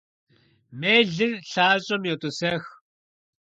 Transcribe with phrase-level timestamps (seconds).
[0.79, 2.63] Мелыр лъащӀэм йотӀысэх.